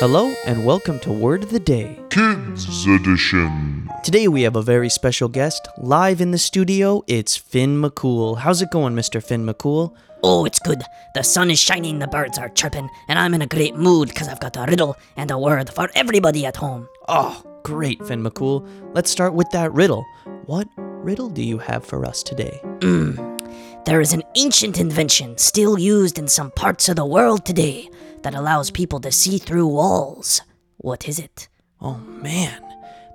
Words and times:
Hello 0.00 0.34
and 0.44 0.66
welcome 0.66 0.98
to 1.00 1.12
Word 1.12 1.44
of 1.44 1.50
the 1.50 1.60
Day. 1.60 2.00
Kids 2.10 2.84
Edition. 2.84 3.88
Today 4.02 4.26
we 4.26 4.42
have 4.42 4.56
a 4.56 4.60
very 4.60 4.88
special 4.88 5.28
guest 5.28 5.68
live 5.78 6.20
in 6.20 6.32
the 6.32 6.36
studio. 6.36 7.04
It's 7.06 7.36
Finn 7.36 7.80
McCool. 7.80 8.38
How's 8.38 8.60
it 8.60 8.72
going, 8.72 8.96
Mr. 8.96 9.22
Finn 9.22 9.46
McCool? 9.46 9.94
Oh, 10.24 10.46
it's 10.46 10.58
good. 10.58 10.82
The 11.14 11.22
sun 11.22 11.48
is 11.48 11.60
shining, 11.60 12.00
the 12.00 12.08
birds 12.08 12.38
are 12.38 12.48
chirping, 12.48 12.90
and 13.06 13.20
I'm 13.20 13.34
in 13.34 13.42
a 13.42 13.46
great 13.46 13.76
mood 13.76 14.08
because 14.08 14.26
I've 14.26 14.40
got 14.40 14.56
a 14.56 14.66
riddle 14.68 14.96
and 15.16 15.30
a 15.30 15.38
word 15.38 15.70
for 15.70 15.88
everybody 15.94 16.44
at 16.44 16.56
home. 16.56 16.88
Oh, 17.06 17.40
great, 17.62 18.04
Finn 18.04 18.24
McCool. 18.24 18.68
Let's 18.94 19.10
start 19.10 19.32
with 19.32 19.48
that 19.50 19.72
riddle. 19.72 20.04
What 20.46 20.66
riddle 20.76 21.30
do 21.30 21.42
you 21.42 21.58
have 21.58 21.84
for 21.86 22.04
us 22.04 22.24
today? 22.24 22.60
Mm. 22.80 23.84
There 23.84 24.00
is 24.00 24.12
an 24.12 24.24
ancient 24.34 24.80
invention 24.80 25.38
still 25.38 25.78
used 25.78 26.18
in 26.18 26.26
some 26.26 26.50
parts 26.50 26.88
of 26.88 26.96
the 26.96 27.06
world 27.06 27.46
today 27.46 27.88
that 28.24 28.34
allows 28.34 28.70
people 28.70 28.98
to 29.00 29.12
see 29.12 29.38
through 29.38 29.68
walls. 29.68 30.40
What 30.78 31.06
is 31.06 31.18
it? 31.18 31.48
Oh 31.80 31.98
man, 31.98 32.60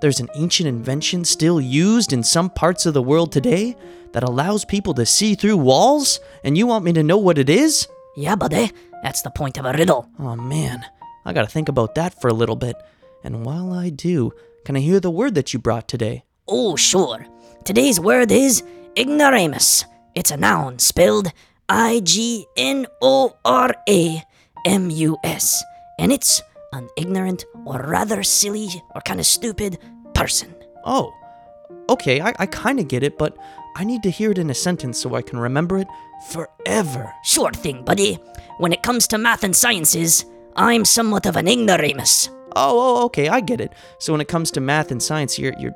there's 0.02 0.20
an 0.20 0.30
ancient 0.36 0.70
invention 0.70 1.26
still 1.26 1.60
used 1.60 2.14
in 2.14 2.24
some 2.24 2.50
parts 2.50 2.86
of 2.86 2.94
the 2.94 3.02
world 3.02 3.32
today 3.32 3.76
that 4.14 4.24
allows 4.24 4.66
people 4.66 4.94
to 4.94 5.06
see 5.06 5.36
through 5.36 5.58
walls? 5.58 6.20
And 6.44 6.58
you 6.58 6.68
want 6.68 6.86
me 6.86 6.94
to 6.94 7.04
know 7.04 7.18
what 7.18 7.40
it 7.40 7.50
is? 7.50 7.88
Yeah, 8.16 8.36
buddy, 8.36 8.72
that's 9.04 9.24
the 9.24 9.32
point 9.32 9.58
of 9.58 9.66
a 9.66 9.74
riddle. 9.74 10.08
Oh 10.20 10.36
man, 10.36 10.86
I 11.26 11.34
gotta 11.34 11.48
think 11.48 11.70
about 11.70 11.96
that 11.96 12.22
for 12.22 12.28
a 12.28 12.34
little 12.34 12.56
bit. 12.56 12.76
And 13.24 13.44
while 13.44 13.74
I 13.74 13.90
do, 13.90 14.32
can 14.64 14.76
I 14.76 14.80
hear 14.80 15.00
the 15.00 15.12
word 15.12 15.34
that 15.36 15.54
you 15.54 15.60
brought 15.60 15.88
today? 15.88 16.24
Oh, 16.48 16.76
sure. 16.76 17.26
Today's 17.66 18.00
word 18.00 18.32
is 18.32 18.64
ignoramus. 18.96 19.86
It's 20.14 20.32
a 20.32 20.38
noun 20.38 20.78
spelled 20.80 21.32
I 21.68 22.02
G 22.04 22.46
N 22.56 22.86
O 23.02 23.36
R 23.44 23.76
A 23.88 24.24
M 24.66 24.90
U 24.90 25.18
S, 25.24 25.64
and 25.98 26.12
it's 26.12 26.42
an 26.74 26.88
ignorant 26.98 27.46
or 27.66 27.82
rather 27.88 28.24
silly 28.24 28.70
or 28.96 29.02
kind 29.02 29.20
of 29.20 29.26
stupid 29.26 29.78
person. 30.14 30.54
Oh, 30.86 31.14
okay, 31.90 32.22
I, 32.22 32.34
I 32.40 32.46
kinda 32.46 32.84
get 32.84 33.04
it, 33.04 33.18
but 33.18 33.38
I 33.76 33.84
need 33.84 34.04
to 34.04 34.10
hear 34.10 34.32
it 34.32 34.38
in 34.38 34.50
a 34.50 34.54
sentence 34.54 35.00
so 35.00 35.16
I 35.16 35.22
can 35.22 35.40
remember 35.40 35.78
it 35.78 35.88
forever. 36.32 37.14
Sure 37.24 37.52
thing, 37.52 37.84
buddy. 37.84 38.16
When 38.58 38.74
it 38.74 38.84
comes 38.84 39.08
to 39.08 39.18
math 39.18 39.44
and 39.44 39.56
sciences, 39.56 40.26
I'm 40.56 40.84
somewhat 40.86 41.26
of 41.26 41.36
an 41.38 41.48
ignoramus. 41.48 42.30
Oh, 42.56 43.00
oh, 43.02 43.06
okay, 43.06 43.30
I 43.30 43.40
get 43.42 43.62
it. 43.62 43.74
So 44.00 44.14
when 44.14 44.22
it 44.22 44.28
comes 44.28 44.52
to 44.52 44.60
math 44.62 44.92
and 44.92 45.02
science, 45.02 45.40
you're 45.40 45.54
you're 45.60 45.76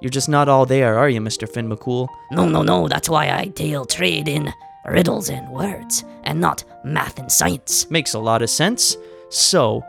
you're 0.00 0.10
just 0.10 0.28
not 0.28 0.48
all 0.48 0.64
there, 0.64 0.98
are 0.98 1.08
you, 1.10 1.20
Mr. 1.20 1.48
Finn 1.48 1.68
McCool? 1.68 2.08
No, 2.30 2.48
no, 2.48 2.62
no, 2.62 2.88
that's 2.88 3.08
why 3.08 3.30
I 3.30 3.46
deal 3.46 3.84
trade 3.84 4.28
in 4.28 4.52
riddles 4.86 5.30
and 5.30 5.48
words, 5.50 6.04
and 6.24 6.40
not 6.40 6.64
math 6.84 7.18
and 7.18 7.30
science. 7.30 7.90
Makes 7.90 8.14
a 8.14 8.18
lot 8.18 8.42
of 8.42 8.50
sense. 8.50 8.96
So, 9.28 9.84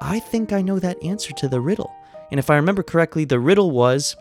I 0.00 0.18
think 0.18 0.52
I 0.52 0.62
know 0.62 0.78
that 0.78 1.02
answer 1.02 1.32
to 1.34 1.48
the 1.48 1.60
riddle. 1.60 1.92
And 2.30 2.40
if 2.40 2.48
I 2.48 2.56
remember 2.56 2.82
correctly, 2.82 3.24
the 3.24 3.38
riddle 3.38 3.70
was 3.70 4.16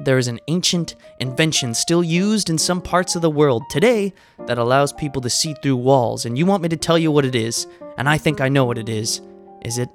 there 0.00 0.18
is 0.18 0.28
an 0.28 0.40
ancient 0.48 0.96
invention 1.20 1.74
still 1.74 2.02
used 2.02 2.50
in 2.50 2.58
some 2.58 2.80
parts 2.80 3.16
of 3.16 3.22
the 3.22 3.30
world 3.30 3.62
today 3.70 4.12
that 4.46 4.58
allows 4.58 4.92
people 4.92 5.20
to 5.22 5.30
see 5.30 5.54
through 5.54 5.76
walls. 5.76 6.24
And 6.24 6.36
you 6.38 6.46
want 6.46 6.62
me 6.62 6.68
to 6.70 6.76
tell 6.76 6.98
you 6.98 7.10
what 7.10 7.24
it 7.24 7.34
is, 7.34 7.66
and 7.96 8.08
I 8.08 8.18
think 8.18 8.40
I 8.40 8.48
know 8.48 8.64
what 8.64 8.78
it 8.78 8.88
is. 8.88 9.20
Is 9.64 9.78
it 9.78 9.88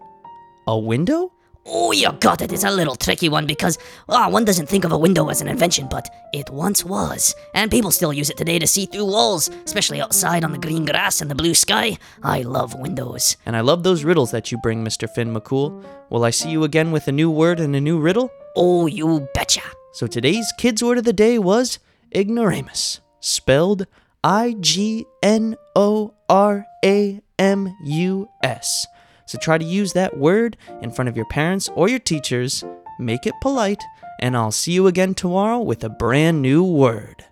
a 0.68 0.78
window? 0.78 1.33
Oh, 1.66 1.92
you 1.94 2.12
got 2.20 2.42
it. 2.42 2.52
It's 2.52 2.66
a 2.66 2.72
little 2.72 2.96
tricky 2.96 3.30
one 3.30 3.46
because, 3.46 3.78
ah, 4.10 4.28
one 4.30 4.44
doesn't 4.44 4.68
think 4.68 4.84
of 4.84 4.92
a 4.92 4.98
window 4.98 5.30
as 5.30 5.42
an 5.42 5.48
invention, 5.48 5.88
but 5.90 6.14
it 6.34 6.50
once 6.50 6.84
was. 6.84 7.34
And 7.54 7.72
people 7.72 7.90
still 7.92 8.12
use 8.12 8.30
it 8.30 8.36
today 8.36 8.60
to 8.60 8.68
see 8.68 8.86
through 8.86 9.06
walls, 9.06 9.50
especially 9.66 10.02
outside 10.02 10.44
on 10.44 10.52
the 10.52 10.58
green 10.58 10.84
grass 10.86 11.22
and 11.22 11.32
the 11.32 11.36
blue 11.36 11.54
sky. 11.54 11.98
I 12.22 12.42
love 12.42 12.76
windows. 12.76 13.38
And 13.46 13.56
I 13.56 13.62
love 13.62 13.84
those 13.84 14.04
riddles 14.04 14.32
that 14.32 14.52
you 14.52 14.58
bring, 14.58 14.84
Mr. 14.84 15.10
Finn 15.10 15.34
McCool. 15.34 15.84
Will 16.10 16.26
I 16.26 16.32
see 16.32 16.50
you 16.50 16.66
again 16.66 16.92
with 16.92 17.08
a 17.08 17.14
new 17.14 17.32
word 17.32 17.62
and 17.62 17.76
a 17.76 17.82
new 17.82 17.98
riddle? 17.98 18.30
Oh, 18.58 18.86
you 18.88 19.28
betcha. 19.34 19.62
So 19.94 20.06
today's 20.06 20.52
kids' 20.58 20.84
word 20.84 20.98
of 20.98 21.06
the 21.06 21.14
day 21.14 21.40
was 21.40 21.80
ignoramus, 22.14 23.00
spelled 23.22 23.88
I 24.24 24.56
G 24.60 25.06
N 25.22 25.56
O 25.76 26.14
R 26.30 26.66
A 26.84 27.22
M 27.40 27.74
U 27.86 28.28
S. 28.42 28.86
So 29.34 29.40
try 29.40 29.58
to 29.58 29.66
use 29.66 29.94
that 29.94 30.16
word 30.16 30.58
in 30.84 30.92
front 30.92 31.10
of 31.10 31.16
your 31.18 31.26
parents 31.26 31.68
or 31.74 31.90
your 31.90 31.98
teachers, 31.98 32.64
make 33.00 33.26
it 33.26 33.34
polite, 33.42 33.84
and 34.20 34.38
I'll 34.38 34.52
see 34.52 34.74
you 34.74 34.86
again 34.86 35.16
tomorrow 35.16 35.58
with 35.58 35.84
a 35.84 35.90
brand 35.90 36.40
new 36.44 36.64
word. 36.64 37.26